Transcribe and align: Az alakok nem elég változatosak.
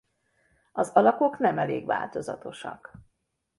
Az 0.71 0.89
alakok 0.89 1.37
nem 1.37 1.59
elég 1.59 1.85
változatosak. 1.85 2.91